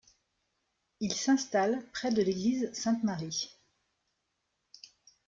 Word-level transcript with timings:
Il 0.99 1.13
s'installe 1.13 1.85
près 1.91 2.11
de 2.11 2.23
l'église 2.23 2.73
Sainte-Marie. 2.73 3.55